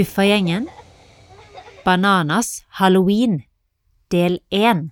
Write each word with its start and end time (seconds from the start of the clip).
Huffagjengen 0.00 0.64
Bananas 1.84 2.64
halloween 2.78 3.42
del 4.08 4.38
1 4.48 4.86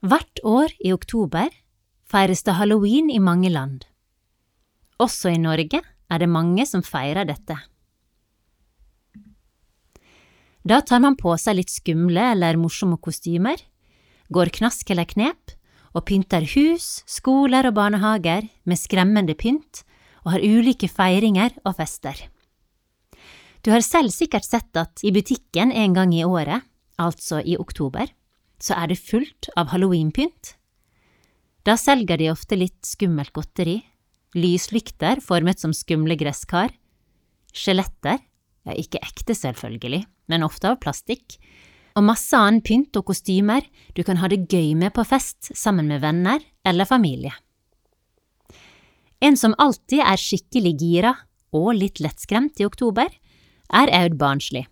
Hvert 0.00 0.40
år 0.48 0.72
i 0.80 0.94
oktober 0.94 1.50
feires 2.08 2.40
det 2.46 2.54
halloween 2.56 3.10
i 3.12 3.18
mange 3.20 3.50
land. 3.52 3.84
Også 4.96 5.34
i 5.34 5.42
Norge 5.42 5.82
er 5.84 6.22
det 6.24 6.30
mange 6.38 6.64
som 6.64 6.80
feirer 6.80 7.28
dette. 7.28 7.58
Da 10.64 10.80
tar 10.80 11.04
man 11.04 11.20
på 11.20 11.36
seg 11.36 11.60
litt 11.60 11.76
skumle 11.76 12.30
eller 12.32 12.56
morsomme 12.56 12.96
kostymer, 12.96 13.60
går 14.32 14.56
knask 14.56 14.88
eller 14.88 15.12
knep 15.12 15.58
og 15.92 16.08
pynter 16.08 16.48
hus, 16.56 17.02
skoler 17.04 17.68
og 17.68 17.76
barnehager 17.76 18.48
med 18.64 18.86
skremmende 18.88 19.36
pynt 19.36 19.84
og 20.24 20.38
har 20.38 20.48
ulike 20.48 20.88
feiringer 20.88 21.60
og 21.66 21.76
fester. 21.76 22.30
Du 23.60 23.70
har 23.74 23.84
selv 23.84 24.12
sikkert 24.14 24.46
sett 24.48 24.76
at 24.80 25.02
i 25.04 25.12
butikken 25.12 25.72
en 25.72 25.94
gang 25.96 26.14
i 26.16 26.24
året, 26.24 26.64
altså 27.00 27.42
i 27.44 27.58
oktober, 27.60 28.08
så 28.60 28.76
er 28.76 28.92
det 28.92 29.00
fullt 29.00 29.50
av 29.56 29.72
halloweenpynt. 29.72 30.54
Da 31.64 31.76
selger 31.76 32.20
de 32.20 32.30
ofte 32.32 32.56
litt 32.56 32.80
skummelt 32.88 33.34
godteri, 33.36 33.80
lyslykter 34.36 35.20
formet 35.24 35.60
som 35.60 35.74
skumle 35.76 36.16
gresskar, 36.16 36.72
skjeletter, 37.52 38.20
ja, 38.64 38.76
ikke 38.76 39.00
ekte 39.02 39.36
selvfølgelig, 39.36 40.04
men 40.30 40.46
ofte 40.46 40.70
av 40.70 40.80
plastikk, 40.80 41.36
og 41.98 42.06
masse 42.06 42.36
annen 42.36 42.62
pynt 42.64 42.96
og 42.96 43.08
kostymer 43.10 43.64
du 43.96 44.04
kan 44.06 44.20
ha 44.22 44.28
det 44.30 44.46
gøy 44.48 44.76
med 44.78 44.94
på 44.94 45.04
fest 45.04 45.50
sammen 45.58 45.90
med 45.90 46.00
venner 46.04 46.40
eller 46.64 46.88
familie. 46.88 47.32
En 49.20 49.36
som 49.36 49.56
alltid 49.60 50.00
er 50.00 50.20
skikkelig 50.20 50.76
gira 50.80 51.12
og 51.52 51.74
litt 51.76 52.00
lettskremt 52.00 52.62
i 52.62 52.64
oktober, 52.64 53.10
er 53.72 53.92
Aud 54.02 54.16
barnslig. 54.20 54.66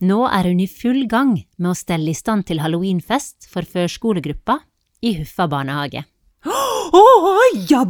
Nå 0.00 0.24
er 0.28 0.50
hun 0.50 0.60
i 0.60 0.68
full 0.68 1.06
gang 1.08 1.36
med 1.56 1.70
å 1.72 1.78
stelle 1.78 2.12
i 2.12 2.16
stand 2.16 2.46
til 2.48 2.60
halloweenfest 2.60 3.48
for 3.48 3.64
førskolegruppa 3.64 4.58
i 5.06 5.14
Huffa 5.20 5.46
barnehage. 5.48 6.04
Å, 6.46 7.04
ja, 7.70 7.86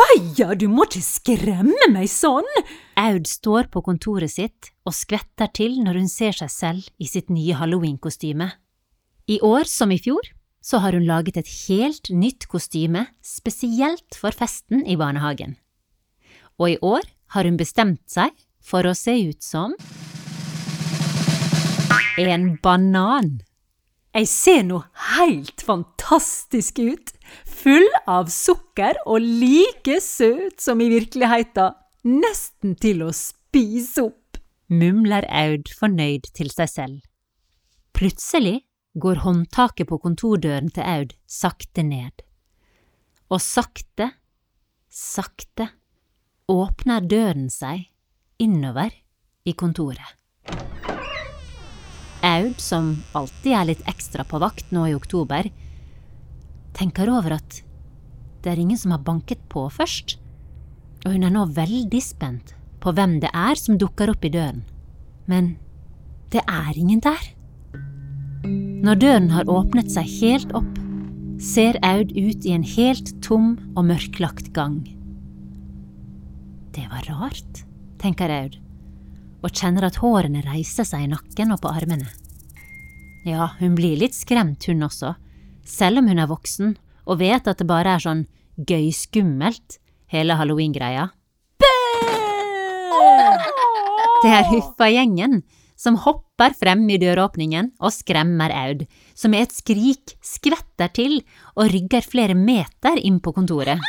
jabbaja, 0.00 0.54
du 0.54 0.68
må 0.68 0.84
ikke 0.86 1.02
skremme 1.02 1.90
meg 1.92 2.08
sånn! 2.08 2.46
Aud 2.96 3.26
står 3.26 3.70
på 3.70 3.82
kontoret 3.82 4.30
sitt 4.30 4.72
og 4.86 4.94
skvetter 4.94 5.50
til 5.52 5.80
når 5.82 6.00
hun 6.00 6.08
ser 6.08 6.32
seg 6.32 6.50
selv 6.50 6.88
i 6.98 7.06
sitt 7.06 7.30
nye 7.30 7.54
halloweenkostyme. 7.54 8.50
I 9.28 9.40
år 9.40 9.64
som 9.64 9.90
i 9.90 9.98
fjor 9.98 10.22
så 10.60 10.80
har 10.80 10.92
hun 10.92 11.06
laget 11.06 11.36
et 11.40 11.48
helt 11.68 12.10
nytt 12.10 12.46
kostyme 12.48 13.06
spesielt 13.22 14.14
for 14.14 14.32
festen 14.32 14.84
i 14.86 14.96
barnehagen. 14.96 15.56
Og 16.60 16.74
i 16.74 16.78
år 16.82 17.02
har 17.32 17.44
hun 17.44 17.56
bestemt 17.56 18.02
seg 18.10 18.30
for 18.60 18.86
å 18.86 18.94
se 18.96 19.16
ut 19.30 19.42
som 19.42 19.74
en 22.20 22.56
banan. 22.62 23.40
Jeg 24.14 24.26
ser 24.26 24.64
nå 24.66 24.80
helt 25.16 25.62
fantastisk 25.62 26.80
ut, 26.82 27.12
full 27.46 27.86
av 28.10 28.30
sukker 28.32 28.98
og 29.06 29.22
like 29.22 30.00
søt 30.02 30.58
som 30.60 30.80
i 30.82 30.88
virkeligheten, 30.90 31.76
nesten 32.02 32.74
til 32.80 33.04
å 33.06 33.12
spise 33.14 34.08
opp, 34.08 34.40
mumler 34.66 35.26
Aud 35.28 35.70
fornøyd 35.78 36.30
til 36.34 36.50
seg 36.50 36.72
selv. 36.72 36.98
Plutselig 37.94 38.64
går 38.98 39.22
håndtaket 39.22 39.86
på 39.90 40.00
kontordøren 40.02 40.72
til 40.74 40.86
Aud 40.86 41.14
sakte 41.30 41.84
ned, 41.86 42.24
og 43.30 43.38
sakte, 43.44 44.10
sakte 44.90 45.68
åpner 46.50 47.04
døren 47.06 47.46
seg 47.52 47.86
innover 48.40 48.92
i 49.44 49.52
kontoret. 49.52 50.16
Aud, 52.20 52.58
som 52.60 52.98
alltid 53.16 53.54
er 53.56 53.68
litt 53.70 53.84
ekstra 53.88 54.26
på 54.28 54.40
vakt 54.42 54.72
nå 54.74 54.84
i 54.90 54.96
oktober, 54.96 55.48
tenker 56.76 57.10
over 57.12 57.38
at 57.38 57.60
det 58.40 58.52
er 58.52 58.60
ingen 58.60 58.78
som 58.80 58.92
har 58.94 59.04
banket 59.04 59.40
på 59.52 59.66
først, 59.72 60.16
og 61.04 61.14
hun 61.14 61.24
er 61.24 61.32
nå 61.32 61.46
veldig 61.56 62.00
spent 62.04 62.54
på 62.80 62.92
hvem 62.96 63.18
det 63.20 63.30
er 63.36 63.56
som 63.60 63.78
dukker 63.80 64.12
opp 64.12 64.24
i 64.24 64.32
døren. 64.32 64.62
Men 65.28 65.54
det 66.32 66.44
er 66.48 66.76
ingen 66.76 67.00
der. 67.04 67.20
Når 68.80 69.00
døren 69.00 69.28
har 69.34 69.50
åpnet 69.52 69.90
seg 69.92 70.08
helt 70.20 70.54
opp, 70.56 70.78
ser 71.40 71.76
Aud 71.84 72.12
ut 72.16 72.44
i 72.44 72.52
en 72.52 72.64
helt 72.64 73.12
tom 73.24 73.54
og 73.74 73.86
mørklagt 73.88 74.52
gang. 74.56 74.82
Det 76.76 76.86
var 76.92 77.04
rart, 77.08 77.64
tenker 78.00 78.32
Aud 78.32 78.58
og 79.40 79.54
kjenner 79.56 79.86
at 79.88 79.98
hårene 80.02 80.42
reiser 80.44 80.84
seg 80.84 81.06
i 81.06 81.10
nakken 81.12 81.54
og 81.54 81.62
på 81.62 81.70
armene. 81.72 82.08
Ja, 83.24 83.52
hun 83.60 83.76
blir 83.76 83.96
litt 84.00 84.16
skremt 84.16 84.64
hun 84.68 84.84
også, 84.84 85.14
selv 85.64 86.00
om 86.00 86.08
hun 86.10 86.20
er 86.20 86.28
voksen 86.28 86.74
og 87.06 87.20
vet 87.20 87.48
at 87.48 87.60
det 87.60 87.68
bare 87.68 87.96
er 87.96 88.04
sånn 88.04 88.26
gøy 88.68 88.90
skummelt, 88.92 89.78
hele 90.12 90.36
halloween-greia. 90.36 91.08
Det 94.20 94.32
er 94.36 94.48
Huffa-gjengen 94.50 95.40
som 95.80 95.96
hopper 96.04 96.29
frem 96.56 96.86
i 96.88 96.96
døråpningen 97.00 97.74
og 97.76 97.92
skremmer 97.92 98.52
Aud, 98.56 98.86
som 99.14 99.34
med 99.34 99.48
et 99.48 99.56
skrik 99.58 100.14
skvetter 100.24 100.88
til 100.96 101.18
og 101.54 101.68
rygger 101.74 102.06
flere 102.06 102.36
meter 102.38 102.96
inn 102.96 103.18
på 103.20 103.34
kontoret. 103.36 103.82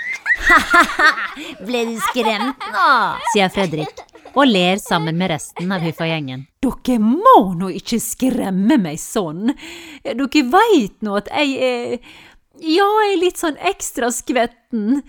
Ble 1.68 1.86
du 1.88 1.96
skremt 2.12 2.66
nå? 2.74 2.90
sier 3.32 3.54
Fredrik 3.54 4.04
og 4.32 4.48
ler 4.48 4.80
sammen 4.80 5.18
med 5.20 5.32
resten 5.34 5.72
av 5.76 5.84
Huffa-gjengen. 5.84 6.46
Dere 6.64 7.00
må 7.04 7.54
nå 7.60 7.72
ikke 7.80 8.00
skremme 8.04 8.78
meg 8.80 9.00
sånn. 9.02 9.52
Dere 10.04 10.44
veit 10.52 11.00
nå 11.04 11.18
at 11.20 11.32
jeg 11.32 11.56
er 11.72 11.96
ja, 12.62 12.86
jeg 12.86 13.16
er 13.16 13.20
litt 13.22 13.40
sånn 13.40 13.58
ekstra 13.72 14.12
skvetten. 14.14 15.02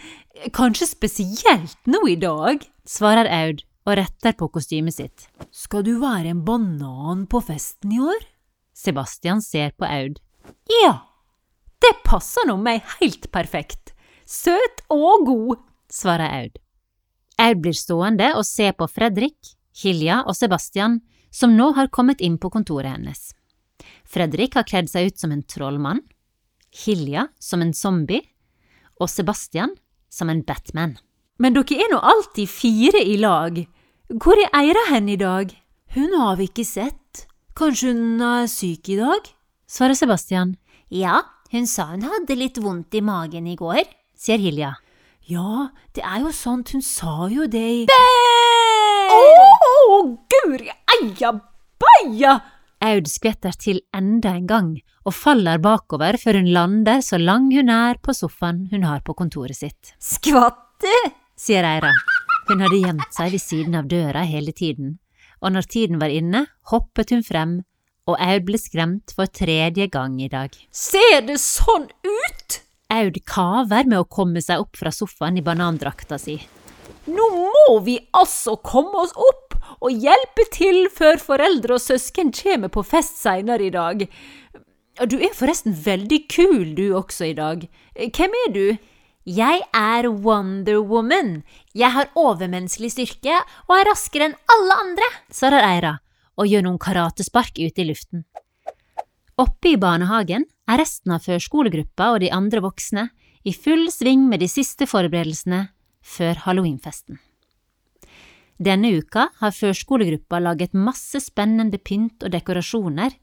Kanskje 0.57 0.89
spesielt 0.89 1.91
nå 1.91 2.05
i 2.09 2.17
dag, 2.17 2.63
svarer 2.89 3.29
Aud 3.29 3.63
og 3.87 3.97
retter 3.99 4.37
på 4.39 4.49
kostymet 4.55 4.97
sitt. 4.97 5.27
Skal 5.51 5.85
du 5.87 5.97
være 6.03 6.33
en 6.33 6.45
banan 6.47 7.27
på 7.31 7.43
festen 7.45 7.95
i 7.97 8.01
år? 8.03 8.27
Sebastian 8.73 9.43
ser 9.45 9.75
på 9.77 9.87
Aud. 9.87 10.21
Ja, 10.83 10.95
det 11.83 11.97
passer 12.07 12.47
nå 12.49 12.57
meg 12.63 12.85
helt 13.01 13.29
perfekt. 13.35 13.93
Søt 14.25 14.85
og 14.93 15.27
god, 15.27 15.63
svarer 15.93 16.31
Aud. 16.43 16.59
Aud 17.43 17.63
blir 17.65 17.77
stående 17.77 18.33
og 18.39 18.47
se 18.47 18.71
på 18.77 18.89
Fredrik, 18.89 19.55
Hilja 19.83 20.23
og 20.29 20.37
Sebastian, 20.39 21.01
som 21.33 21.57
nå 21.57 21.73
har 21.77 21.91
kommet 21.93 22.21
inn 22.21 22.39
på 22.39 22.53
kontoret 22.53 22.93
hennes. 22.93 23.33
Fredrik 24.05 24.59
har 24.59 24.69
kledd 24.69 24.91
seg 24.93 25.11
ut 25.11 25.19
som 25.21 25.33
en 25.35 25.43
trollmann, 25.43 26.03
Hilja 26.73 27.27
som 27.41 27.61
en 27.61 27.75
zombie 27.77 28.23
og 29.01 29.11
Sebastian 29.11 29.75
som 30.13 30.31
en 30.33 30.45
Batman. 30.47 30.95
Men 31.43 31.57
dere 31.57 31.83
er 31.83 31.91
nå 31.91 31.99
alltid 31.99 32.47
fire 32.47 33.01
i 33.03 33.17
lag. 33.19 33.57
Hvor 34.23 34.39
er 34.39 34.53
Eira 34.55 34.85
hen 34.93 35.09
i 35.11 35.19
dag? 35.19 35.51
Hun 35.97 36.13
har 36.15 36.37
vi 36.39 36.47
ikke 36.47 36.65
sett. 36.69 37.25
Kanskje 37.59 37.91
hun 37.91 38.21
er 38.23 38.47
syk 38.47 38.93
i 38.95 38.99
dag? 39.01 39.27
svarer 39.67 39.97
Sebastian. 39.99 40.55
Ja, 40.93 41.23
hun 41.51 41.67
sa 41.67 41.89
hun 41.91 42.05
hadde 42.07 42.37
litt 42.39 42.61
vondt 42.63 42.95
i 42.95 43.03
magen 43.03 43.49
i 43.51 43.57
går, 43.59 43.83
sier 44.15 44.39
Hilja. 44.39 44.77
Ja, 45.27 45.71
det 45.97 46.05
er 46.07 46.23
jo 46.23 46.33
sant, 46.37 46.71
hun 46.77 46.83
sa 46.85 47.27
jo 47.33 47.49
det 47.51 47.63
i 47.63 47.83
Bæ! 47.91 47.99
Å, 49.13 49.21
oh, 49.67 50.13
guri 50.31 50.71
eia 50.71 51.33
baia! 51.83 52.37
Aud 52.83 53.09
skvetter 53.11 53.55
til 53.59 53.81
enda 53.95 54.33
en 54.35 54.47
gang 54.51 54.71
og 55.07 55.15
faller 55.15 55.61
bakover 55.63 56.19
før 56.19 56.41
hun 56.41 56.51
lander 56.55 57.03
så 57.05 57.19
lang 57.19 57.51
hun 57.55 57.71
er 57.71 58.01
på 58.03 58.15
sofaen 58.17 58.67
hun 58.73 58.87
har 58.87 59.03
på 59.07 59.15
kontoret 59.19 59.59
sitt. 59.59 59.95
Skvatte, 60.03 60.97
sier 61.43 61.67
Eira. 61.67 61.91
Hun 62.47 62.63
hadde 62.63 62.79
gjemt 62.79 63.15
seg 63.15 63.35
ved 63.35 63.43
siden 63.43 63.77
av 63.79 63.91
døra 63.91 64.23
hele 64.29 64.55
tiden, 64.55 64.97
og 65.43 65.55
når 65.57 65.69
tiden 65.75 65.99
var 66.03 66.13
inne, 66.15 66.47
hoppet 66.71 67.11
hun 67.15 67.23
frem, 67.27 67.61
og 68.07 68.19
Aud 68.23 68.47
ble 68.47 68.59
skremt 68.59 69.15
for 69.15 69.31
tredje 69.31 69.89
gang 69.91 70.19
i 70.23 70.31
dag. 70.31 70.55
Ser 70.75 71.23
det 71.27 71.39
sånn 71.43 71.89
ut? 72.07 72.59
Aud 72.93 73.19
kaver 73.27 73.89
med 73.89 74.03
å 74.03 74.09
komme 74.11 74.43
seg 74.45 74.63
opp 74.63 74.79
fra 74.79 74.93
sofaen 74.95 75.39
i 75.41 75.45
banandrakta 75.45 76.19
si. 76.21 76.37
Nå 77.11 77.29
må 77.35 77.79
vi 77.87 77.97
altså 78.15 78.55
komme 78.63 79.03
oss 79.03 79.15
opp 79.19 79.57
og 79.83 80.05
hjelpe 80.05 80.45
til 80.55 80.85
før 80.95 81.19
foreldre 81.23 81.79
og 81.79 81.83
søsken 81.83 82.31
kommer 82.37 82.71
på 82.71 82.85
fest 82.87 83.19
seinere 83.23 83.67
i 83.67 83.75
dag. 83.75 84.05
Du 85.09 85.17
er 85.19 85.35
forresten 85.35 85.75
veldig 85.75 86.21
kul 86.31 86.75
du 86.79 86.91
også 86.99 87.31
i 87.31 87.37
dag. 87.39 87.65
Hvem 87.97 88.39
er 88.45 88.55
du? 88.55 88.67
Jeg 89.23 89.61
er 89.71 90.09
Wonder 90.11 90.81
Woman. 90.83 91.45
Jeg 91.79 91.95
har 91.95 92.09
overmenneskelig 92.19 92.91
styrke 92.91 93.37
og 93.69 93.77
er 93.77 93.87
raskere 93.87 94.27
enn 94.27 94.39
alle 94.51 94.79
andre, 94.83 95.09
svarer 95.31 95.63
Eira 95.63 95.93
og 96.35 96.49
gjør 96.51 96.65
noen 96.67 96.81
karatespark 96.83 97.55
ute 97.61 97.85
i 97.85 97.87
luften. 97.87 98.25
Oppe 99.39 99.71
i 99.71 99.79
barnehagen 99.79 100.49
er 100.67 100.81
resten 100.81 101.15
av 101.15 101.23
førskolegruppa 101.23 102.09
og 102.17 102.23
de 102.25 102.33
andre 102.35 102.65
voksne 102.65 103.11
i 103.47 103.55
full 103.55 103.87
sving 103.95 104.27
med 104.27 104.43
de 104.43 104.49
siste 104.51 104.89
forberedelsene 104.91 105.69
før 106.03 106.43
halloweenfesten. 106.49 107.21
Denne 108.59 108.91
uka 108.99 109.29
har 109.39 109.55
førskolegruppa 109.55 110.43
laget 110.43 110.75
masse 110.75 111.23
spennende 111.23 111.79
pynt 111.79 112.27
og 112.27 112.35
dekorasjoner, 112.35 113.15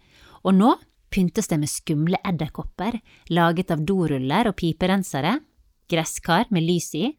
og 0.47 0.55
nå 0.55 0.73
pyntes 1.11 1.51
det 1.51 1.59
med 1.59 1.71
skumle 1.71 2.19
edderkopper 2.23 3.01
laget 3.35 3.71
av 3.73 3.83
doruller 3.83 4.47
og 4.47 4.57
piperensere, 4.59 5.39
gresskar 5.89 6.47
med 6.53 6.65
lys 6.65 6.93
i, 6.95 7.13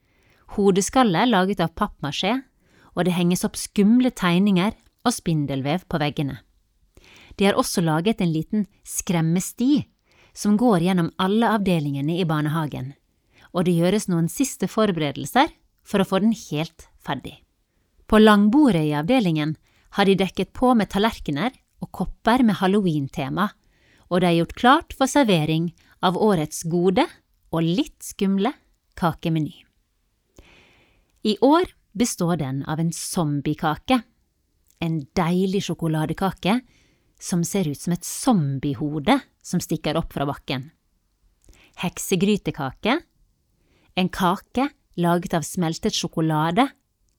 hodeskaller 0.56 1.28
laget 1.30 1.62
av 1.62 1.74
pappmasjé, 1.78 2.40
og 2.96 3.06
det 3.06 3.14
henges 3.14 3.44
opp 3.46 3.58
skumle 3.58 4.10
tegninger 4.10 4.74
og 5.06 5.14
spindelvev 5.14 5.86
på 5.88 6.00
veggene. 6.02 6.40
De 7.38 7.46
har 7.46 7.58
også 7.58 7.82
laget 7.84 8.20
en 8.20 8.32
liten 8.32 8.66
skremmesti 8.84 9.86
som 10.36 10.56
går 10.60 10.84
gjennom 10.86 11.10
alle 11.18 11.54
avdelingene 11.56 12.18
i 12.20 12.26
barnehagen, 12.28 12.92
og 13.54 13.66
det 13.66 13.78
gjøres 13.78 14.08
noen 14.10 14.28
siste 14.30 14.68
forberedelser 14.70 15.50
for 15.86 16.02
å 16.02 16.06
få 16.06 16.20
den 16.22 16.34
helt 16.50 16.86
ferdig. 17.02 17.40
På 18.06 18.18
langbordet 18.18 18.84
i 18.88 18.94
avdelingen 18.98 19.56
har 19.96 20.06
de 20.06 20.18
dekket 20.18 20.52
på 20.54 20.74
med 20.78 20.90
tallerkener 20.90 21.54
og 21.82 21.90
kopper 21.94 22.44
med 22.46 22.60
halloween-tema, 22.60 23.48
og 24.10 24.22
det 24.22 24.28
er 24.28 24.38
gjort 24.40 24.58
klart 24.58 24.94
for 24.98 25.10
servering 25.10 25.70
av 26.02 26.18
årets 26.18 26.64
gode 26.70 27.06
og 27.50 27.66
litt 27.66 27.98
skumle 28.04 28.52
kakemeny. 28.98 29.52
I 31.22 31.36
år 31.44 31.68
består 31.92 32.38
den 32.40 32.62
av 32.64 32.80
en 32.80 32.92
zombiekake, 32.94 34.00
en 34.80 35.00
deilig 35.16 35.66
sjokoladekake 35.66 36.60
som 37.20 37.44
ser 37.44 37.68
ut 37.68 37.80
som 37.80 37.92
et 37.92 38.06
zombiehode 38.06 39.18
som 39.44 39.60
stikker 39.60 39.98
opp 40.00 40.14
fra 40.14 40.24
bakken. 40.28 40.70
Heksegrytekake, 41.80 42.96
en 43.96 44.08
kake 44.08 44.70
laget 45.00 45.34
av 45.36 45.44
smeltet 45.44 45.96
sjokolade 45.96 46.68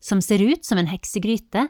som 0.02 0.22
ser 0.22 0.42
ut 0.42 0.66
som 0.66 0.82
en 0.82 0.90
heksegryte 0.90 1.68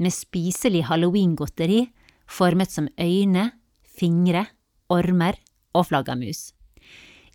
med 0.00 0.12
spiselig 0.12 0.84
halloweengodteri 0.88 1.86
formet 2.30 2.72
som 2.72 2.88
øyne, 3.00 3.50
fingre, 3.84 4.46
ormer 4.88 5.40
og 5.74 5.88
flaggermus. 5.88 6.50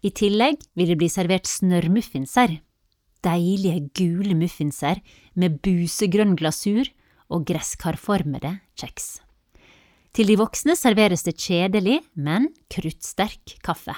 I 0.05 0.11
tillegg 0.13 0.61
vil 0.77 0.91
det 0.91 0.99
bli 1.01 1.07
servert 1.09 1.49
snørrmuffinser, 1.49 2.59
deilige 3.25 3.87
gule 3.97 4.35
muffinser 4.37 4.99
med 5.33 5.57
busegrønn 5.65 6.35
glasur 6.37 6.85
og 7.33 7.47
gresskarformede 7.49 8.51
kjeks. 8.77 9.15
Til 10.15 10.29
de 10.29 10.37
voksne 10.39 10.75
serveres 10.77 11.25
det 11.25 11.33
kjedelig, 11.41 11.97
men 12.13 12.51
kruttsterk 12.71 13.57
kaffe. 13.65 13.95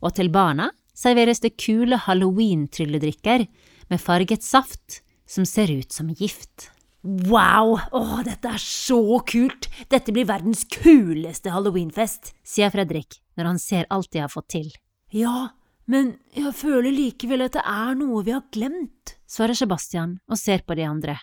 Og 0.00 0.14
til 0.16 0.30
barna 0.32 0.70
serveres 0.94 1.42
det 1.42 1.56
kule 1.58 1.98
halloween-trylledrikker 2.06 3.48
med 3.90 4.00
farget 4.00 4.46
saft 4.46 5.02
som 5.26 5.44
ser 5.48 5.72
ut 5.74 5.92
som 5.92 6.14
gift. 6.14 6.70
Wow, 7.02 7.74
åh, 7.92 8.22
dette 8.24 8.54
er 8.54 8.62
så 8.62 9.18
kult! 9.28 9.66
Dette 9.92 10.14
blir 10.14 10.30
verdens 10.30 10.62
kuleste 10.70 11.52
halloweenfest, 11.52 12.32
sier 12.46 12.72
Fredrik 12.72 13.18
når 13.34 13.50
han 13.50 13.60
ser 13.60 13.90
alt 13.92 14.12
de 14.14 14.22
har 14.22 14.32
fått 14.32 14.52
til. 14.54 14.72
Ja, 15.14 15.52
men 15.86 16.16
jeg 16.34 16.50
føler 16.58 16.90
likevel 16.90 17.44
at 17.46 17.54
det 17.54 17.62
er 17.62 17.94
noe 17.98 18.24
vi 18.26 18.32
har 18.34 18.42
glemt, 18.54 19.14
svarer 19.30 19.54
Sebastian 19.54 20.16
og 20.26 20.40
ser 20.40 20.64
på 20.66 20.74
de 20.74 20.88
andre. 20.88 21.14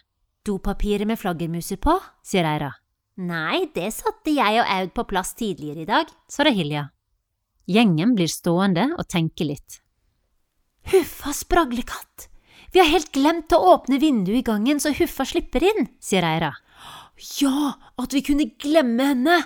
Dopapiret 0.47 1.09
med 1.09 1.19
flaggermuser 1.19 1.77
på, 1.81 1.97
sier 2.25 2.47
Eira. 2.47 2.71
Nei, 3.21 3.67
det 3.75 3.89
satte 3.93 4.31
jeg 4.31 4.61
og 4.61 4.69
Aud 4.77 4.93
på 4.95 5.05
plass 5.11 5.35
tidligere 5.37 5.83
i 5.83 5.89
dag, 5.89 6.09
svarer 6.31 6.55
Hilja. 6.55 6.87
Gjengen 7.69 8.15
blir 8.15 8.31
stående 8.31 8.87
og 8.95 9.05
tenke 9.11 9.45
litt. 9.45 9.81
Huffa 10.91 11.35
spraglekatt! 11.35 12.29
Vi 12.71 12.79
har 12.79 12.87
helt 12.87 13.11
glemt 13.11 13.51
å 13.51 13.59
åpne 13.73 13.99
vinduet 13.99 14.39
i 14.39 14.47
gangen 14.47 14.79
så 14.79 14.93
Huffa 14.95 15.27
slipper 15.27 15.67
inn, 15.67 15.91
sier 15.99 16.23
Eira. 16.25 16.53
Ja, 17.43 17.75
at 17.99 18.15
vi 18.15 18.23
kunne 18.25 18.53
glemme 18.55 19.11
henne! 19.11 19.41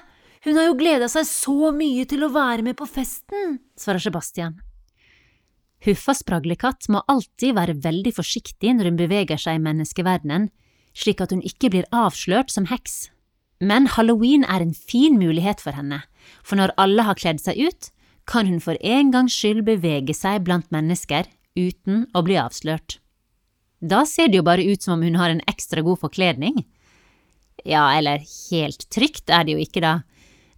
Hun 0.46 0.60
har 0.60 0.68
jo 0.68 0.78
gleda 0.78 1.08
seg 1.10 1.26
så 1.26 1.72
mye 1.74 2.06
til 2.06 2.22
å 2.22 2.30
være 2.30 2.62
med 2.66 2.78
på 2.78 2.86
festen, 2.86 3.58
svarer 3.82 4.04
Sebastian. 4.04 4.60
Huffa 5.86 6.14
spraglekatt 6.18 6.86
må 6.94 7.02
alltid 7.10 7.56
være 7.58 7.76
veldig 7.82 8.14
forsiktig 8.14 8.76
når 8.78 8.92
hun 8.92 9.00
beveger 9.00 9.42
seg 9.42 9.58
i 9.58 9.64
menneskeverdenen, 9.66 10.52
slik 10.94 11.22
at 11.26 11.34
hun 11.34 11.42
ikke 11.46 11.72
blir 11.74 11.90
avslørt 11.94 12.54
som 12.54 12.70
heks. 12.70 13.10
Men 13.58 13.90
halloween 13.96 14.46
er 14.46 14.62
en 14.62 14.76
fin 14.78 15.18
mulighet 15.18 15.64
for 15.66 15.74
henne, 15.78 16.04
for 16.46 16.62
når 16.62 16.76
alle 16.82 17.08
har 17.10 17.18
kledd 17.18 17.42
seg 17.42 17.66
ut, 17.66 17.90
kan 18.30 18.46
hun 18.50 18.62
for 18.62 18.78
en 18.86 19.12
gangs 19.14 19.34
skyld 19.34 19.66
bevege 19.66 20.14
seg 20.18 20.46
blant 20.46 20.70
mennesker 20.74 21.26
uten 21.58 22.06
å 22.14 22.22
bli 22.26 22.38
avslørt. 22.42 23.00
Da 23.82 24.06
ser 24.10 24.30
det 24.30 24.40
jo 24.40 24.48
bare 24.48 24.66
ut 24.66 24.86
som 24.86 25.00
om 25.00 25.06
hun 25.06 25.18
har 25.18 25.34
en 25.34 25.44
ekstra 25.50 25.82
god 25.86 26.02
forkledning. 26.06 26.64
Ja, 27.66 27.90
eller 27.98 28.22
helt 28.22 28.86
trygt 28.94 29.30
er 29.34 29.46
det 29.46 29.56
jo 29.56 29.62
ikke, 29.62 29.82
da. 29.82 29.94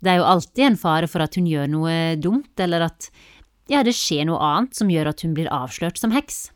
Det 0.04 0.12
er 0.12 0.20
jo 0.20 0.28
alltid 0.30 0.64
en 0.66 0.78
fare 0.78 1.10
for 1.10 1.26
at 1.26 1.38
hun 1.40 1.48
gjør 1.50 1.70
noe 1.72 1.96
dumt, 2.22 2.54
eller 2.62 2.86
at 2.90 3.10
ja, 3.68 3.82
det 3.84 3.96
skjer 3.98 4.28
noe 4.28 4.40
annet 4.44 4.78
som 4.78 4.92
gjør 4.92 5.12
at 5.12 5.24
hun 5.26 5.34
blir 5.36 5.50
avslørt 5.52 6.00
som 6.00 6.14
heks. 6.16 6.50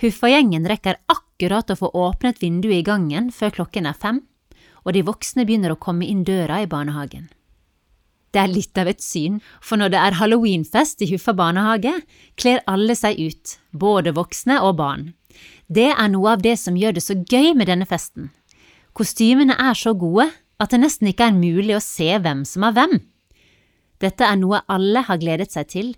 Huffa-gjengen 0.00 0.66
rekker 0.68 0.98
akkurat 1.12 1.70
å 1.70 1.76
få 1.76 1.90
åpnet 1.96 2.40
vinduet 2.42 2.80
i 2.80 2.86
gangen 2.86 3.30
før 3.34 3.60
klokken 3.60 3.88
er 3.88 3.96
fem, 3.96 4.22
og 4.84 4.96
de 4.96 5.04
voksne 5.04 5.44
begynner 5.44 5.74
å 5.74 5.80
komme 5.80 6.08
inn 6.08 6.24
døra 6.24 6.62
i 6.64 6.68
barnehagen. 6.70 7.28
Det 8.30 8.38
er 8.38 8.52
litt 8.52 8.78
av 8.78 8.88
et 8.88 9.02
syn, 9.02 9.40
for 9.60 9.80
når 9.80 9.92
det 9.92 10.00
er 10.00 10.18
halloweenfest 10.20 11.02
i 11.02 11.08
Huffa 11.10 11.34
barnehage, 11.36 11.96
kler 12.38 12.62
alle 12.70 12.94
seg 12.94 13.18
ut, 13.18 13.56
både 13.72 14.14
voksne 14.14 14.60
og 14.62 14.76
barn. 14.78 15.08
Det 15.66 15.90
er 15.90 16.12
noe 16.12 16.36
av 16.36 16.44
det 16.44 16.56
som 16.58 16.78
gjør 16.78 16.96
det 16.96 17.02
så 17.04 17.16
gøy 17.18 17.52
med 17.58 17.70
denne 17.70 17.88
festen. 17.90 18.30
Kostymene 18.94 19.56
er 19.58 19.76
så 19.78 19.94
gode 19.98 20.28
at 20.60 20.72
det 20.72 20.82
nesten 20.82 21.08
ikke 21.10 21.30
er 21.30 21.36
mulig 21.36 21.76
å 21.76 21.84
se 21.84 22.10
hvem 22.20 22.44
som 22.48 22.66
er 22.68 22.76
hvem. 22.76 22.98
Dette 24.00 24.24
er 24.24 24.38
noe 24.40 24.62
alle 24.68 25.02
har 25.06 25.20
gledet 25.20 25.50
seg 25.52 25.70
til, 25.72 25.88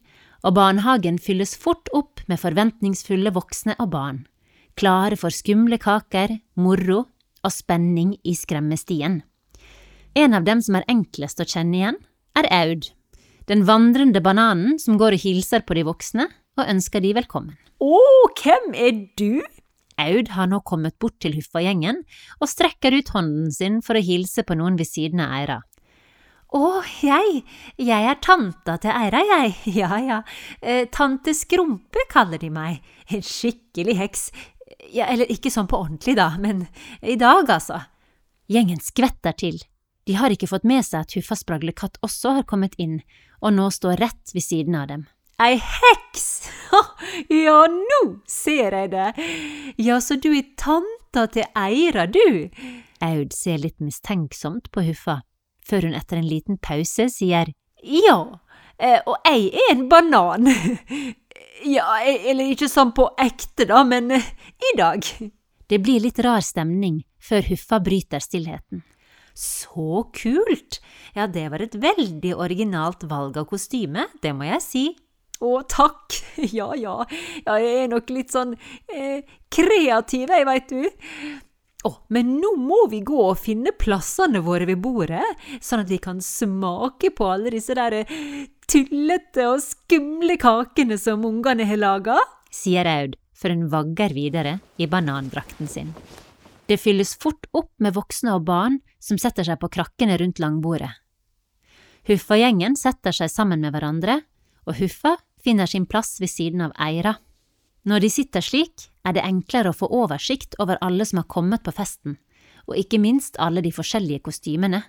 og 0.43 0.57
barnehagen 0.59 1.19
fylles 1.23 1.55
fort 1.59 1.91
opp 1.95 2.23
med 2.31 2.41
forventningsfulle 2.43 3.31
voksne 3.35 3.77
og 3.83 3.93
barn, 3.95 4.23
klare 4.79 5.19
for 5.19 5.35
skumle 5.35 5.79
kaker, 5.83 6.39
moro 6.59 7.05
og 7.43 7.53
spenning 7.53 8.17
i 8.27 8.35
skremmestien. 8.39 9.21
En 10.19 10.35
av 10.37 10.45
dem 10.47 10.61
som 10.63 10.77
er 10.79 10.89
enklest 10.91 11.41
å 11.41 11.47
kjenne 11.49 11.79
igjen, 11.79 11.99
er 12.39 12.49
Aud, 12.53 12.91
den 13.51 13.65
vandrende 13.69 14.23
bananen 14.25 14.79
som 14.83 14.99
går 15.01 15.17
og 15.17 15.25
hilser 15.25 15.65
på 15.67 15.77
de 15.79 15.87
voksne 15.87 16.27
og 16.59 16.69
ønsker 16.69 17.03
de 17.03 17.15
velkommen. 17.17 17.57
Å, 17.83 17.99
hvem 18.39 18.75
er 18.79 18.93
du? 19.19 19.43
Aud 20.01 20.33
har 20.37 20.49
nå 20.51 20.63
kommet 20.67 20.99
bort 21.03 21.19
til 21.23 21.37
Huffa-gjengen 21.37 22.03
og 22.39 22.51
strekker 22.51 22.95
ut 22.97 23.13
hånden 23.15 23.53
sin 23.55 23.81
for 23.85 23.99
å 23.99 24.05
hilse 24.05 24.45
på 24.47 24.57
noen 24.59 24.79
ved 24.81 24.89
siden 24.89 25.23
av 25.25 25.37
Eira. 25.41 25.59
Å, 26.53 26.83
jeg, 27.01 27.43
jeg 27.81 28.09
er 28.11 28.19
tanta 28.21 28.77
til 28.81 28.93
Eira, 28.93 29.23
jeg, 29.25 29.55
ja 29.81 30.01
ja, 30.05 30.19
eh, 30.61 30.85
tante 30.93 31.33
Skrumpe 31.37 32.05
kaller 32.13 32.43
de 32.43 32.51
meg, 32.53 32.83
en 33.09 33.25
skikkelig 33.25 33.97
heks, 33.97 34.27
ja, 34.93 35.07
eller 35.07 35.31
ikke 35.33 35.53
sånn 35.53 35.71
på 35.71 35.81
ordentlig, 35.81 36.19
da, 36.21 36.35
men 36.41 36.67
i 37.01 37.17
dag, 37.21 37.49
altså. 37.49 37.81
Gjengen 38.53 38.83
skvetter 38.85 39.33
til. 39.39 39.63
De 40.05 40.17
har 40.19 40.35
ikke 40.35 40.51
fått 40.51 40.67
med 40.69 40.85
seg 40.85 41.07
at 41.07 41.17
Huffa 41.17 41.39
Spraglekatt 41.39 42.01
også 42.05 42.37
har 42.37 42.49
kommet 42.49 42.77
inn, 42.83 42.99
og 43.41 43.55
nå 43.57 43.71
står 43.73 44.03
rett 44.03 44.35
ved 44.35 44.45
siden 44.45 44.77
av 44.77 44.91
dem. 44.91 45.07
Ei 45.41 45.57
heks! 45.57 46.29
Ja, 47.29 47.67
nå 47.69 47.99
ser 48.29 48.73
jeg 48.73 48.91
det! 48.95 49.09
Ja, 49.77 49.99
så 50.01 50.17
du 50.17 50.31
er 50.33 50.47
tanta 50.57 51.27
til 51.29 51.45
Eira, 51.59 52.07
du? 52.09 52.49
Aud 53.05 53.35
ser 53.37 53.59
litt 53.61 53.77
mistenksomt 53.85 54.71
på 54.73 54.85
Huffa, 54.87 55.19
før 55.69 55.89
hun 55.89 55.99
etter 55.99 56.21
en 56.23 56.29
liten 56.31 56.57
pause 56.63 57.11
sier 57.13 57.53
Ja, 57.83 58.17
eh, 58.79 59.03
og 59.05 59.19
jeg 59.29 59.51
er 59.53 59.75
en 59.75 59.89
banan. 59.93 60.49
Ja, 61.63 61.99
eller 62.03 62.49
ikke 62.51 62.67
sånn 62.71 62.91
på 62.97 63.05
ekte, 63.21 63.67
da, 63.69 63.83
men 63.87 64.11
eh, 64.17 64.25
i 64.73 64.73
dag. 64.79 65.05
Det 65.69 65.79
blir 65.83 66.03
litt 66.03 66.19
rar 66.25 66.43
stemning 66.45 67.03
før 67.23 67.45
Huffa 67.51 67.79
bryter 67.85 68.23
stillheten. 68.23 68.83
Så 69.35 70.03
kult! 70.17 70.81
Ja, 71.15 71.27
det 71.27 71.47
var 71.53 71.63
et 71.65 71.77
veldig 71.79 72.35
originalt 72.37 73.07
valg 73.09 73.39
av 73.41 73.47
kostyme, 73.53 74.09
det 74.23 74.35
må 74.37 74.49
jeg 74.49 74.65
si. 74.65 74.85
Å, 75.43 75.63
takk! 75.69 76.21
Ja, 76.57 76.73
ja, 76.79 77.03
ja 77.45 77.57
jeg 77.61 77.81
er 77.85 77.89
nok 77.93 78.11
litt 78.11 78.33
sånn 78.33 78.55
eh, 78.89 79.21
kreativ, 79.53 80.31
jeg, 80.33 80.47
veit 80.49 80.71
du. 80.71 80.87
Å, 81.83 81.91
oh, 81.91 81.99
men 82.15 82.37
nå 82.39 82.55
må 82.63 82.85
vi 82.91 83.03
gå 83.05 83.19
og 83.27 83.41
finne 83.43 83.75
plassene 83.75 84.41
våre 84.47 84.69
ved 84.71 84.81
bordet, 84.85 85.25
sånn 85.61 85.83
at 85.83 85.91
vi 85.91 85.99
kan 86.03 86.23
smake 86.23 87.11
på 87.15 87.27
alle 87.35 87.53
disse 87.55 87.75
der 87.75 87.99
eh, 88.01 88.13
tullete 88.71 89.49
og 89.51 89.61
skumle 89.65 90.39
kakene 90.41 90.99
som 91.01 91.27
ungene 91.27 91.67
har 91.69 91.81
laga, 91.83 92.21
sier 92.53 92.89
Aud 92.89 93.19
før 93.43 93.57
hun 93.57 93.69
vagger 93.73 94.15
videre 94.15 94.59
i 94.79 94.87
banandrakten 94.87 95.67
sin. 95.67 95.91
Det 96.71 96.79
fylles 96.79 97.17
fort 97.19 97.49
opp 97.51 97.73
med 97.83 97.97
voksne 97.97 98.37
og 98.37 98.47
barn 98.47 98.79
som 99.03 99.19
setter 99.19 99.45
seg 99.47 99.59
på 99.59 99.71
krakkene 99.75 100.15
rundt 100.21 100.39
langbordet. 100.39 100.93
Huffa-gjengen 102.07 102.79
setter 102.79 103.15
seg 103.15 103.31
sammen 103.31 103.63
med 103.63 103.75
hverandre, 103.75 104.21
og 104.67 104.79
Huffa 104.79 105.17
finner 105.43 105.67
sin 105.67 105.87
plass 105.87 106.21
ved 106.23 106.31
siden 106.31 106.63
av 106.65 106.75
Eira. 106.81 107.17
Når 107.89 108.05
de 108.05 108.11
sitter 108.15 108.45
slik, 108.45 108.89
er 109.03 109.17
det 109.17 109.25
enklere 109.27 109.73
å 109.73 109.77
få 109.77 109.89
oversikt 109.91 110.55
over 110.63 110.79
alle 110.85 111.07
som 111.09 111.19
har 111.23 111.31
kommet 111.31 111.65
på 111.67 111.75
festen, 111.75 112.17
og 112.69 112.79
ikke 112.79 113.01
minst 113.03 113.39
alle 113.43 113.65
de 113.65 113.73
forskjellige 113.75 114.23
kostymene. 114.29 114.85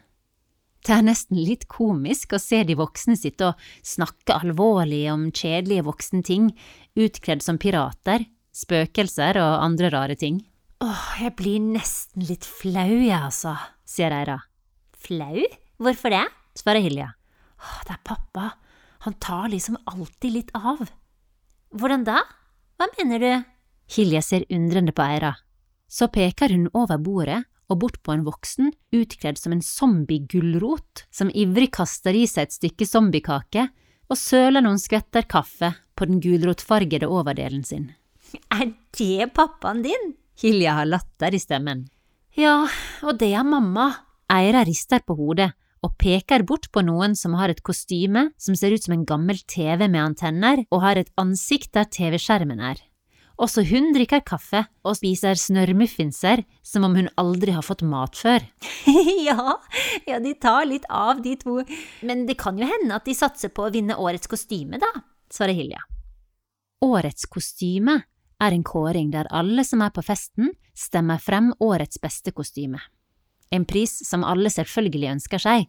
Det 0.84 0.92
er 0.92 1.06
nesten 1.06 1.40
litt 1.40 1.66
komisk 1.72 2.36
å 2.36 2.42
se 2.44 2.60
de 2.68 2.76
voksne 2.76 3.16
sitte 3.18 3.54
og 3.54 3.68
snakke 3.88 4.36
alvorlig 4.36 5.06
om 5.14 5.30
kjedelige 5.32 5.86
voksenting, 5.88 6.50
utkledd 7.00 7.44
som 7.46 7.58
pirater, 7.58 8.28
spøkelser 8.54 9.40
og 9.42 9.64
andre 9.64 9.90
rare 9.94 10.18
ting. 10.20 10.42
Åh, 10.84 11.06
jeg 11.24 11.36
blir 11.40 11.64
nesten 11.64 12.26
litt 12.28 12.44
flau, 12.44 12.90
jeg, 13.00 13.16
altså, 13.16 13.56
sier 13.88 14.12
Eira. 14.12 14.42
Flau? 15.00 15.46
Hvorfor 15.80 16.12
det? 16.14 16.26
svarer 16.60 16.84
Hilja. 16.84 17.14
Åh, 17.64 17.78
det 17.88 17.96
er 17.96 18.04
pappa. 18.04 18.50
Han 19.04 19.14
tar 19.14 19.50
liksom 19.52 19.78
alltid 19.86 20.32
litt 20.32 20.52
av. 20.56 20.86
Hvordan 21.76 22.06
da? 22.08 22.22
Hva 22.80 22.88
mener 22.96 23.20
du? 23.20 23.32
Hilja 23.96 24.22
ser 24.24 24.46
undrende 24.50 24.94
på 24.96 25.04
Eira. 25.04 25.34
Så 25.92 26.08
peker 26.08 26.54
hun 26.56 26.70
over 26.72 27.02
bordet 27.04 27.42
og 27.68 27.82
bort 27.82 27.98
på 28.00 28.14
en 28.14 28.24
voksen 28.24 28.72
utkledd 28.96 29.40
som 29.42 29.52
en 29.52 29.64
zombie-gulrot, 29.64 31.04
som 31.12 31.32
ivrig 31.36 31.74
kaster 31.76 32.16
i 32.16 32.24
seg 32.32 32.48
et 32.48 32.56
stykke 32.56 32.88
zombiekake 32.88 33.66
og 34.08 34.20
søler 34.20 34.64
noen 34.64 34.80
skvetter 34.80 35.28
kaffe 35.28 35.74
på 36.00 36.08
den 36.08 36.24
gulrotfargede 36.24 37.10
overdelen 37.12 37.68
sin. 37.68 37.90
Er 38.56 38.72
det 38.96 39.34
pappaen 39.36 39.84
din? 39.84 40.14
Hilja 40.40 40.80
har 40.80 40.88
latter 40.88 41.36
i 41.36 41.44
stemmen. 41.44 41.90
Ja, 42.40 42.64
og 43.04 43.20
det 43.20 43.34
er 43.36 43.44
mamma. 43.44 43.92
Eira 44.32 44.64
rister 44.64 45.04
på 45.04 45.20
hodet 45.20 45.52
og 45.84 45.98
peker 46.00 46.46
bort 46.48 46.70
på 46.72 46.84
noen 46.86 47.18
som 47.20 47.36
har 47.38 47.52
et 47.52 47.62
kostyme 47.66 48.30
som 48.42 48.56
ser 48.56 48.74
ut 48.76 48.86
som 48.86 48.96
en 48.96 49.06
gammel 49.08 49.40
TV 49.44 49.86
med 49.88 50.02
antenner 50.02 50.64
og 50.70 50.84
har 50.86 51.00
et 51.00 51.12
ansikt 51.20 51.74
der 51.76 51.90
TV-skjermen 51.92 52.64
er. 52.64 52.80
Også 53.42 53.64
hun 53.66 53.90
drikker 53.96 54.22
kaffe 54.26 54.62
og 54.86 54.96
spiser 55.00 55.40
snørrmuffinser 55.40 56.44
som 56.64 56.86
om 56.86 56.96
hun 56.96 57.10
aldri 57.20 57.56
har 57.56 57.66
fått 57.66 57.82
mat 57.82 58.16
før. 58.16 58.46
ja, 59.28 59.58
ja, 60.08 60.20
de 60.22 60.36
tar 60.40 60.68
litt 60.70 60.86
av, 60.90 61.24
de 61.26 61.36
to, 61.42 61.60
men 62.06 62.28
det 62.30 62.38
kan 62.40 62.60
jo 62.62 62.70
hende 62.70 62.96
at 62.96 63.10
de 63.10 63.18
satser 63.18 63.52
på 63.52 63.66
å 63.66 63.74
vinne 63.74 63.98
årets 63.98 64.30
kostyme, 64.30 64.80
da, 64.80 64.92
svarer 65.34 65.58
Hilja. 65.58 65.82
Årets 66.86 67.26
kostyme 67.32 68.04
er 68.44 68.54
en 68.54 68.66
kåring 68.68 69.10
der 69.14 69.30
alle 69.34 69.66
som 69.66 69.82
er 69.82 69.94
på 69.96 70.04
festen, 70.06 70.54
stemmer 70.78 71.22
frem 71.22 71.52
årets 71.64 72.00
beste 72.02 72.34
kostyme. 72.36 72.82
En 73.54 73.66
pris 73.70 73.92
som 74.08 74.26
alle 74.26 74.50
selvfølgelig 74.50 75.12
ønsker 75.18 75.42
seg, 75.42 75.68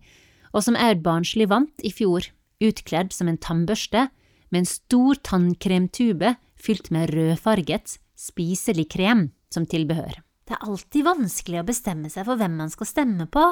og 0.54 0.64
som 0.64 0.78
Aud 0.80 1.02
Barnsli 1.04 1.46
vant 1.50 1.84
i 1.84 1.92
fjor, 1.92 2.26
utkledd 2.64 3.12
som 3.12 3.28
en 3.28 3.40
tannbørste 3.40 4.08
med 4.54 4.62
en 4.62 4.70
stor 4.70 5.18
tannkremtube 5.26 6.36
fylt 6.60 6.90
med 6.94 7.12
rødfarget, 7.12 7.98
spiselig 8.16 8.88
krem 8.94 9.28
som 9.52 9.66
tilbehør. 9.68 10.22
Det 10.44 10.56
er 10.56 10.66
alltid 10.66 11.06
vanskelig 11.06 11.60
å 11.60 11.66
bestemme 11.66 12.10
seg 12.12 12.26
for 12.28 12.40
hvem 12.40 12.56
man 12.60 12.72
skal 12.72 12.88
stemme 12.88 13.26
på. 13.32 13.44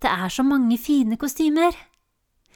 Det 0.00 0.10
er 0.10 0.32
så 0.32 0.44
mange 0.46 0.76
fine 0.80 1.18
kostymer. 1.20 1.76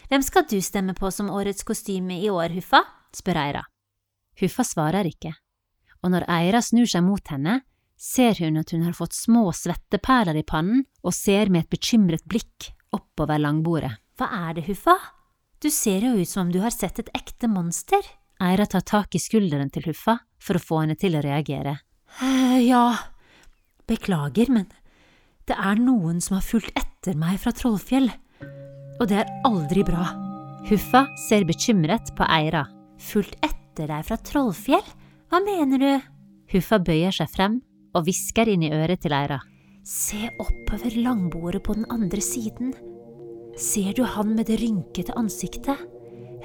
Hvem 0.08 0.24
skal 0.24 0.46
du 0.48 0.56
stemme 0.64 0.94
på 0.96 1.10
som 1.12 1.28
årets 1.32 1.66
kostyme 1.68 2.16
i 2.20 2.30
år, 2.32 2.54
Huffa? 2.56 2.82
spør 3.14 3.40
Eira. 3.40 3.62
Huffa 4.40 4.64
svarer 4.64 5.08
ikke, 5.08 5.34
og 6.02 6.12
når 6.14 6.26
Eira 6.32 6.62
snur 6.64 6.88
seg 6.88 7.04
mot 7.04 7.32
henne, 7.32 7.60
ser 7.98 8.38
hun 8.38 8.60
at 8.60 8.70
hun 8.72 8.84
har 8.86 8.96
fått 8.96 9.16
små 9.16 9.48
svetteperler 9.52 10.38
i 10.38 10.46
pannen 10.46 10.84
og 11.02 11.14
ser 11.16 11.50
med 11.50 11.66
et 11.66 11.72
bekymret 11.74 12.24
blikk 12.30 12.70
oppover 12.94 13.40
langbordet. 13.42 13.96
Hva 14.18 14.30
er 14.48 14.56
det, 14.58 14.66
Huffa? 14.70 14.96
Du 15.58 15.68
ser 15.74 16.06
jo 16.06 16.14
ut 16.14 16.30
som 16.30 16.46
om 16.46 16.54
du 16.54 16.60
har 16.62 16.74
sett 16.74 17.00
et 17.02 17.10
ekte 17.14 17.50
monster. 17.50 18.02
Eira 18.42 18.66
tar 18.70 18.86
tak 18.86 19.14
i 19.18 19.22
skulderen 19.22 19.70
til 19.74 19.88
Huffa 19.90 20.20
for 20.38 20.58
å 20.58 20.62
få 20.62 20.82
henne 20.84 20.96
til 20.98 21.18
å 21.18 21.22
reagere. 21.24 21.80
Eh, 22.22 22.62
ja, 22.68 22.94
beklager, 23.90 24.50
men 24.54 24.68
det 25.50 25.58
er 25.58 25.82
noen 25.82 26.22
som 26.22 26.38
har 26.38 26.46
fulgt 26.46 26.74
etter 26.78 27.18
meg 27.18 27.38
fra 27.42 27.52
Trollfjell, 27.56 28.08
og 28.98 29.04
det 29.10 29.20
er 29.22 29.30
aldri 29.46 29.84
bra. 29.86 30.06
Huffa 30.68 31.06
ser 31.28 31.46
bekymret 31.48 32.12
på 32.18 32.26
Eira. 32.28 32.64
Fulgt 32.98 33.38
etter 33.46 33.90
deg 33.90 34.06
fra 34.06 34.18
Trollfjell? 34.22 34.84
Hva 35.30 35.42
mener 35.44 35.82
du? 35.82 35.90
Huffa 36.52 36.78
bøyer 36.82 37.14
seg 37.14 37.30
frem 37.32 37.58
og 37.98 38.06
hvisker 38.06 38.50
inn 38.52 38.64
i 38.66 38.72
øret 38.74 39.02
til 39.02 39.14
Eira. 39.16 39.40
Se 39.84 40.28
oppover 40.38 40.94
langbordet 41.00 41.62
på 41.66 41.74
den 41.74 41.86
andre 41.90 42.20
siden. 42.22 42.74
Ser 43.58 43.94
du 43.96 44.04
han 44.06 44.34
med 44.36 44.46
det 44.46 44.60
rynkete 44.60 45.16
ansiktet? 45.18 45.80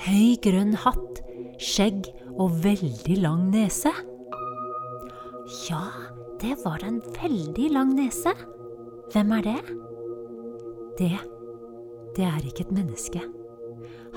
Høy, 0.05 0.33
grønn 0.41 0.73
hatt, 0.81 1.21
skjegg 1.61 2.09
og 2.33 2.63
veldig 2.63 3.19
lang 3.21 3.45
nese? 3.53 3.91
Ja, 5.67 5.83
det 6.41 6.57
var 6.63 6.81
en 6.87 7.01
veldig 7.19 7.69
lang 7.75 7.93
nese. 7.99 8.33
Hvem 9.13 9.37
er 9.37 9.45
det? 9.45 9.59
Det, 10.97 11.13
det 12.17 12.25
er 12.25 12.41
ikke 12.47 12.65
et 12.65 12.73
menneske. 12.73 13.21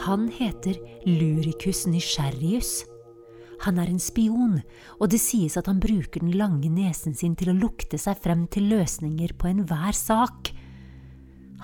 Han 0.06 0.28
heter 0.32 0.78
Luricus 1.04 1.84
nysgjerrius. 1.90 2.84
Han 3.66 3.80
er 3.82 3.90
en 3.90 4.02
spion, 4.02 4.60
og 5.02 5.10
det 5.10 5.18
sies 5.18 5.56
at 5.58 5.66
han 5.66 5.80
bruker 5.82 6.22
den 6.22 6.36
lange 6.38 6.68
nesen 6.70 7.16
sin 7.18 7.34
til 7.38 7.50
å 7.50 7.56
lukte 7.58 7.98
seg 7.98 8.20
frem 8.22 8.44
til 8.46 8.68
løsninger 8.70 9.34
på 9.34 9.50
enhver 9.50 9.96
sak. 9.96 10.52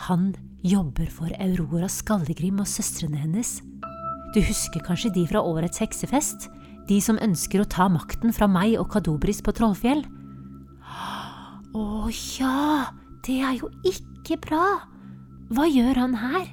Han 0.08 0.32
jobber 0.66 1.06
for 1.14 1.30
Aurora 1.38 1.86
Skallegrim 1.90 2.58
og 2.62 2.66
søstrene 2.70 3.22
hennes. 3.22 3.60
Du 4.34 4.40
husker 4.42 4.82
kanskje 4.82 5.12
de 5.14 5.28
fra 5.30 5.44
årets 5.46 5.78
heksefest? 5.82 6.48
De 6.90 6.98
som 7.04 7.20
ønsker 7.22 7.62
å 7.62 7.70
ta 7.70 7.86
makten 7.92 8.34
fra 8.34 8.48
meg 8.50 8.74
og 8.80 8.88
Kadobris 8.90 9.38
på 9.44 9.54
Trollfjell? 9.54 10.02
Å 11.72 12.10
ja, 12.10 12.90
det 13.22 13.38
er 13.46 13.60
jo 13.60 13.70
ikke 13.86 14.40
bra. 14.42 14.64
Hva 15.54 15.70
gjør 15.70 16.02
han 16.02 16.18
her? 16.18 16.48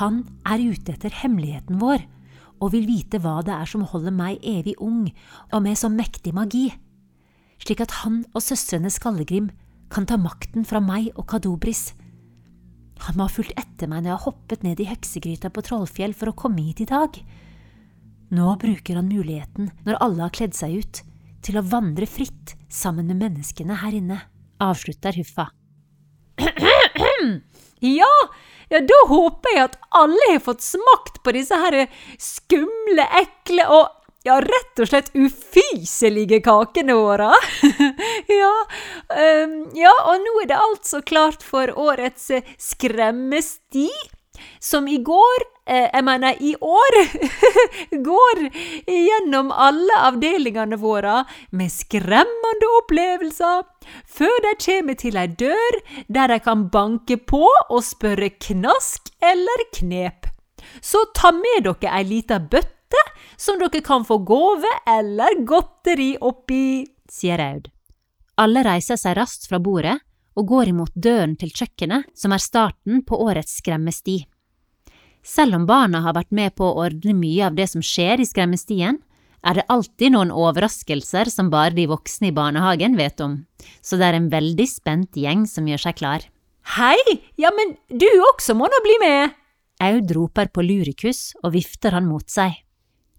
Han 0.00 0.24
er 0.48 0.66
ute 0.72 0.96
etter 0.96 1.14
hemmeligheten 1.14 1.78
vår 1.78 2.02
og 2.60 2.74
vil 2.74 2.86
vite 2.88 3.20
hva 3.22 3.40
det 3.44 3.54
er 3.56 3.68
som 3.68 3.86
holder 3.88 4.14
meg 4.14 4.40
evig 4.46 4.76
ung 4.84 5.08
og 5.50 5.64
med 5.64 5.78
så 5.80 5.90
mektig 5.92 6.34
magi, 6.36 6.68
slik 7.60 7.82
at 7.84 8.00
han 8.02 8.22
og 8.34 8.44
søstrene 8.44 8.92
Skallegrim 8.92 9.50
kan 9.90 10.06
ta 10.06 10.18
makten 10.20 10.66
fra 10.68 10.80
meg 10.84 11.10
og 11.16 11.26
Kadobris. 11.32 11.90
Han 13.06 13.16
må 13.16 13.26
ha 13.26 13.32
fulgt 13.32 13.56
etter 13.58 13.88
meg 13.88 14.04
når 14.04 14.12
jeg 14.12 14.16
har 14.18 14.26
hoppet 14.28 14.64
ned 14.66 14.80
i 14.80 14.88
heksegryta 14.88 15.50
på 15.52 15.64
Trollfjell 15.66 16.14
for 16.16 16.30
å 16.30 16.36
komme 16.36 16.62
hit 16.66 16.84
i 16.84 16.88
dag. 16.90 17.16
Nå 18.30 18.52
bruker 18.62 19.00
han 19.00 19.08
muligheten, 19.10 19.72
når 19.86 19.98
alle 20.04 20.26
har 20.26 20.36
kledd 20.36 20.54
seg 20.54 20.76
ut, 20.84 21.00
til 21.42 21.56
å 21.58 21.64
vandre 21.66 22.06
fritt 22.06 22.54
sammen 22.70 23.08
med 23.08 23.18
menneskene 23.24 23.80
her 23.80 23.96
inne, 23.96 24.20
avslutter 24.62 25.16
Huffa. 25.16 25.48
Ja, 27.80 28.12
ja, 28.70 28.80
da 28.86 28.98
håper 29.10 29.54
jeg 29.54 29.64
at 29.66 29.78
alle 29.98 30.26
har 30.30 30.42
fått 30.44 30.62
smakt 30.62 31.22
på 31.24 31.34
disse 31.34 31.56
her 31.58 31.82
skumle, 32.20 33.06
ekle 33.18 33.66
og 33.72 33.88
ja, 34.26 34.36
rett 34.44 34.82
og 34.82 34.90
slett 34.90 35.08
ufyselige 35.16 36.42
kakene 36.44 36.94
våre. 36.98 37.32
ja, 38.40 38.52
um, 39.16 39.54
ja, 39.76 39.94
og 40.12 40.20
nå 40.20 40.34
er 40.42 40.50
det 40.52 40.60
altså 40.60 41.00
klart 41.00 41.44
for 41.46 41.72
årets 41.72 42.28
skremmesti, 42.60 43.88
som 44.60 44.88
i 44.88 45.00
går 45.04 45.46
jeg 45.70 46.04
mener, 46.04 46.36
i 46.42 46.54
år 46.58 46.96
går 48.08 48.42
gjennom 48.90 49.52
alle 49.54 50.00
avdelingene 50.08 50.78
våre 50.80 51.22
med 51.54 51.70
skremmende 51.72 52.70
opplevelser, 52.80 53.62
før 54.06 54.42
de 54.46 54.54
kommer 54.64 54.98
til 54.98 55.20
ei 55.20 55.28
dør 55.30 55.78
der 56.08 56.34
de 56.34 56.40
kan 56.42 56.66
banke 56.74 57.20
på 57.22 57.44
og 57.46 57.80
spørre 57.86 58.32
knask 58.42 59.12
eller 59.22 59.66
knep. 59.78 60.28
Så 60.82 61.06
ta 61.16 61.32
med 61.34 61.66
dere 61.66 61.94
ei 61.98 62.04
lita 62.06 62.40
bøtte 62.40 63.04
som 63.40 63.58
dere 63.60 63.82
kan 63.84 64.04
få 64.04 64.20
gave 64.26 64.70
eller 64.88 65.38
godteri 65.46 66.16
oppi, 66.20 66.86
sier 67.10 67.40
Aud. 67.40 67.70
Alle 68.40 68.64
reiser 68.64 68.98
seg 69.00 69.16
raskt 69.18 69.48
fra 69.50 69.60
bordet 69.60 69.98
og 70.38 70.46
går 70.48 70.70
imot 70.72 70.94
døren 70.94 71.34
til 71.36 71.52
kjøkkenet, 71.52 72.06
som 72.16 72.32
er 72.32 72.42
starten 72.42 73.02
på 73.04 73.18
årets 73.20 73.58
skremmesti. 73.60 74.22
Selv 75.22 75.58
om 75.58 75.66
barna 75.68 76.00
har 76.04 76.16
vært 76.16 76.32
med 76.32 76.54
på 76.56 76.66
å 76.66 76.86
ordne 76.86 77.14
mye 77.16 77.46
av 77.50 77.56
det 77.58 77.68
som 77.70 77.84
skjer 77.84 78.22
i 78.22 78.28
skremmestien, 78.28 78.98
er 79.40 79.56
det 79.56 79.68
alltid 79.72 80.12
noen 80.12 80.32
overraskelser 80.32 81.30
som 81.32 81.48
bare 81.52 81.72
de 81.76 81.86
voksne 81.88 82.28
i 82.28 82.36
barnehagen 82.36 82.96
vet 82.98 83.20
om, 83.24 83.38
så 83.80 83.96
det 83.96 84.10
er 84.10 84.18
en 84.18 84.30
veldig 84.32 84.66
spent 84.68 85.16
gjeng 85.16 85.46
som 85.48 85.68
gjør 85.68 85.86
seg 85.86 85.96
klar. 86.00 86.26
Hei, 86.76 86.98
ja, 87.40 87.52
men 87.56 87.76
du 87.88 88.08
også 88.32 88.56
må 88.56 88.68
nå 88.68 88.82
bli 88.84 88.96
med! 89.00 89.36
Aud 89.80 90.12
roper 90.12 90.50
på 90.52 90.64
Lurikus 90.64 91.30
og 91.40 91.54
vifter 91.54 91.96
han 91.96 92.08
mot 92.08 92.26
seg. 92.28 92.52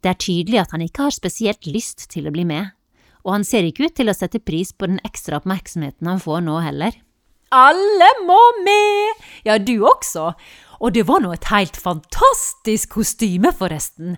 Det 0.02 0.12
er 0.12 0.22
tydelig 0.22 0.62
at 0.62 0.76
han 0.76 0.84
ikke 0.86 1.08
har 1.08 1.16
spesielt 1.16 1.66
lyst 1.70 2.06
til 2.14 2.30
å 2.30 2.34
bli 2.34 2.46
med, 2.46 2.70
og 3.26 3.38
han 3.38 3.46
ser 3.46 3.66
ikke 3.66 3.90
ut 3.90 3.98
til 3.98 4.10
å 4.10 4.18
sette 4.18 4.42
pris 4.42 4.74
på 4.74 4.90
den 4.90 5.02
ekstra 5.06 5.42
oppmerksomheten 5.42 6.10
han 6.10 6.22
får 6.22 6.46
nå 6.46 6.60
heller. 6.62 6.94
Alle 7.52 8.08
må 8.24 8.40
med! 8.64 9.26
Ja, 9.46 9.58
du 9.58 9.82
også. 9.84 10.32
Og 10.82 10.96
det 10.96 11.06
var 11.06 11.22
nå 11.22 11.32
et 11.36 11.50
helt 11.52 11.78
fantastisk 11.78 12.98
kostyme, 12.98 13.52
forresten. 13.54 14.18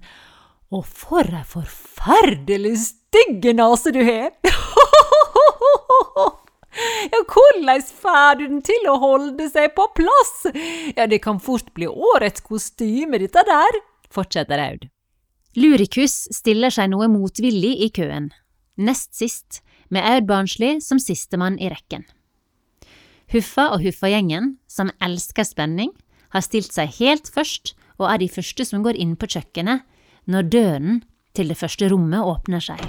Og 0.74 0.86
for 0.88 1.28
ei 1.28 1.44
forferdelig 1.48 2.78
stygge 2.88 3.54
nase 3.58 3.94
du 3.96 4.02
har! 4.04 4.32
Ja, 6.74 7.20
hvordan 7.30 7.82
får 7.86 8.38
du 8.40 8.44
den 8.48 8.62
til 8.66 8.88
å 8.90 8.96
holde 8.98 9.46
seg 9.54 9.76
på 9.78 9.84
plass? 9.94 10.32
Ja, 10.98 11.06
det 11.06 11.20
kan 11.22 11.38
fort 11.38 11.70
bli 11.78 11.86
årets 11.86 12.42
kostyme, 12.42 13.20
dette 13.22 13.44
der, 13.46 13.78
fortsetter 14.10 14.58
Aud. 14.58 14.88
Lurikus 15.54 16.24
stiller 16.34 16.74
seg 16.74 16.90
noe 16.90 17.06
motvillig 17.14 17.76
i 17.86 17.92
køen, 17.94 18.32
nest 18.82 19.14
sist, 19.14 19.62
med 19.94 20.02
Aud 20.02 20.26
Barnsli 20.26 20.80
som 20.82 20.98
sistemann 20.98 21.60
i 21.62 21.70
rekken. 21.70 22.08
Huffa 23.30 23.70
og 23.76 23.86
Huffa-gjengen, 23.86 24.56
som 24.66 24.90
elsker 24.98 25.46
spenning, 25.46 25.94
har 26.34 26.46
stilt 26.46 26.74
seg 26.74 26.92
helt 27.00 27.30
først 27.34 27.74
og 28.00 28.08
er 28.10 28.22
de 28.24 28.30
første 28.32 28.66
som 28.68 28.84
går 28.86 28.98
inn 29.00 29.16
på 29.20 29.30
kjøkkenet 29.36 29.84
når 30.30 30.50
døren 30.54 31.02
til 31.38 31.50
det 31.50 31.58
første 31.60 31.90
rommet 31.92 32.26
åpner 32.26 32.64
seg. 32.64 32.82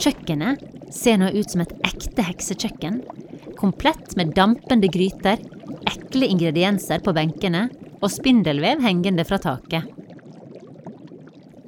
Kjøkkenet 0.00 0.62
ser 0.94 1.18
nå 1.20 1.30
ut 1.34 1.50
som 1.50 1.62
et 1.62 1.74
ekte 1.86 2.24
heksekjøkken, 2.26 3.00
komplett 3.58 4.16
med 4.18 4.34
dampende 4.36 4.90
gryter, 4.92 5.42
ekle 5.90 6.28
ingredienser 6.30 7.02
på 7.04 7.14
benkene 7.16 7.68
og 8.00 8.10
spindelvev 8.12 8.82
hengende 8.84 9.24
fra 9.26 9.38
taket. 9.42 9.86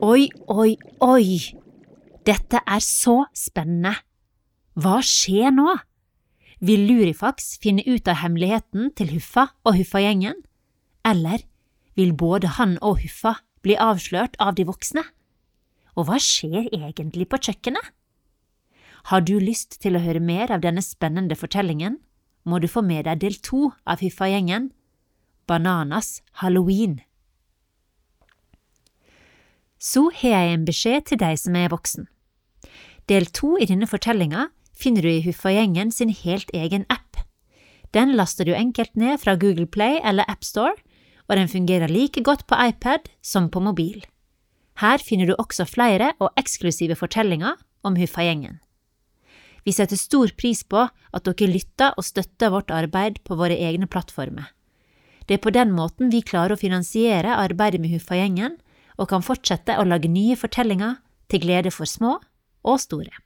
Oi, 0.05 0.27
oi, 0.53 0.75
oi! 1.01 1.39
Dette 2.27 2.61
er 2.61 2.83
så 2.85 3.23
spennende! 3.35 3.95
Hva 4.77 4.99
skjer 5.01 5.55
nå? 5.55 5.71
Vil 6.59 6.87
Lurifax 6.89 7.59
finne 7.61 7.85
ut 7.85 8.09
av 8.09 8.23
hemmeligheten 8.23 8.89
til 8.97 9.11
Huffa 9.13 9.51
og 9.67 9.77
Huffa-gjengen? 9.77 10.39
Eller 11.05 11.45
vil 11.97 12.15
både 12.17 12.55
han 12.57 12.79
og 12.81 13.03
Huffa 13.03 13.35
bli 13.61 13.77
avslørt 13.77 14.39
av 14.41 14.57
de 14.57 14.65
voksne? 14.65 15.05
Og 15.97 16.09
hva 16.09 16.17
skjer 16.21 16.71
egentlig 16.73 17.29
på 17.29 17.41
kjøkkenet? 17.45 17.93
Har 19.13 19.21
du 19.21 19.37
lyst 19.39 19.79
til 19.85 19.97
å 19.97 20.03
høre 20.03 20.21
mer 20.21 20.51
av 20.51 20.65
denne 20.65 20.83
spennende 20.83 21.37
fortellingen, 21.37 22.01
må 22.47 22.59
du 22.59 22.67
få 22.71 22.81
med 22.83 23.05
deg 23.05 23.21
del 23.21 23.37
to 23.45 23.71
av 23.85 24.01
Huffa-gjengen, 24.01 24.71
Bananas 25.47 26.23
halloween. 26.41 27.01
Så 29.79 30.09
har 30.11 30.41
jeg 30.41 30.55
en 30.55 30.65
beskjed 30.67 31.11
til 31.11 31.21
deg 31.21 31.37
som 31.39 31.55
er 31.55 31.71
voksen. 31.71 32.09
Del 33.07 33.29
to 33.31 33.55
i 33.61 33.69
denne 33.69 33.87
fortellinga 33.87 34.49
finner 34.77 35.03
du 35.03 35.11
i 35.11 35.23
Huffagjengen 35.25 35.91
sin 35.93 36.13
helt 36.13 36.51
egen 36.55 36.85
app. 36.93 37.17
Den 37.97 38.13
laster 38.17 38.45
du 38.45 38.53
enkelt 38.55 38.95
ned 38.97 39.21
fra 39.23 39.37
Google 39.41 39.67
Play 39.67 40.01
eller 40.05 40.29
AppStore, 40.29 40.77
og 41.27 41.39
den 41.39 41.49
fungerer 41.51 41.91
like 41.91 42.23
godt 42.23 42.47
på 42.47 42.59
iPad 42.61 43.09
som 43.23 43.49
på 43.51 43.61
mobil. 43.61 44.05
Her 44.79 45.01
finner 45.01 45.27
du 45.27 45.35
også 45.39 45.65
flere 45.65 46.13
og 46.21 46.37
eksklusive 46.37 46.95
fortellinger 46.99 47.57
om 47.83 47.97
Huffagjengen. 47.97 48.61
Vi 49.67 49.75
setter 49.75 49.99
stor 49.99 50.31
pris 50.39 50.63
på 50.63 50.85
at 50.87 51.27
dere 51.27 51.49
lytter 51.51 51.97
og 51.97 52.07
støtter 52.07 52.53
vårt 52.55 52.71
arbeid 52.71 53.19
på 53.27 53.35
våre 53.35 53.57
egne 53.57 53.89
plattformer. 53.91 54.53
Det 55.27 55.41
er 55.41 55.43
på 55.43 55.51
den 55.51 55.73
måten 55.75 56.13
vi 56.13 56.23
klarer 56.23 56.55
å 56.55 56.61
finansiere 56.61 57.35
arbeidet 57.35 57.81
med 57.83 57.91
Huffagjengen, 57.91 58.61
og 58.97 59.11
kan 59.11 59.25
fortsette 59.25 59.75
å 59.77 59.85
lage 59.85 60.09
nye 60.09 60.37
fortellinger 60.39 61.01
til 61.29 61.43
glede 61.43 61.73
for 61.75 61.89
små 61.89 62.15
og 62.65 62.79
store. 62.81 63.26